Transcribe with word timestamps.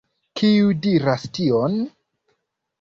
Kiu 0.39 0.71
diras 0.85 1.29
tion? 1.39 1.79